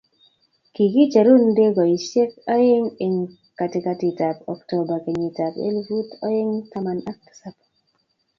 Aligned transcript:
Kikicheru 0.73 1.33
ndegesiek 1.49 2.31
oeng' 2.55 2.93
eng' 3.05 3.29
katikatitab 3.57 4.37
Oktoba 4.53 4.95
kenyitab 5.03 5.53
efut 5.67 6.09
oeng' 6.25 6.55
taman 6.71 6.99
ak 7.09 7.17
tisap. 7.25 7.55